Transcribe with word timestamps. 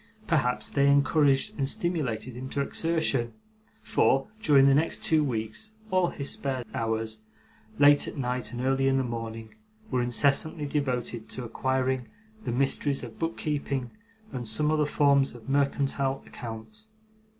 Perhaps 0.25 0.71
they 0.71 0.87
encouraged 0.87 1.55
and 1.59 1.67
stimulated 1.69 2.35
him 2.35 2.49
to 2.49 2.61
exertion, 2.61 3.33
for, 3.83 4.29
during 4.41 4.65
the 4.65 4.73
next 4.73 5.03
two 5.03 5.23
weeks, 5.23 5.73
all 5.91 6.07
his 6.07 6.31
spare 6.31 6.63
hours, 6.73 7.21
late 7.77 8.07
at 8.07 8.17
night 8.17 8.51
and 8.51 8.61
early 8.61 8.87
in 8.87 8.97
the 8.97 9.03
morning, 9.03 9.53
were 9.91 10.01
incessantly 10.01 10.65
devoted 10.65 11.29
to 11.29 11.43
acquiring 11.43 12.07
the 12.45 12.51
mysteries 12.51 13.03
of 13.03 13.19
book 13.19 13.37
keeping 13.37 13.91
and 14.33 14.47
some 14.47 14.71
other 14.71 14.87
forms 14.87 15.35
of 15.35 15.47
mercantile 15.47 16.23
account. 16.25 16.85